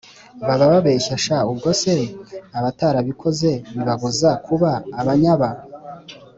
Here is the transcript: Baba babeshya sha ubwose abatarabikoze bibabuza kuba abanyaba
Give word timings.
Baba 0.47 0.65
babeshya 0.71 1.15
sha 1.25 1.37
ubwose 1.51 1.91
abatarabikoze 2.57 3.51
bibabuza 3.73 4.29
kuba 4.45 4.71
abanyaba 5.01 5.49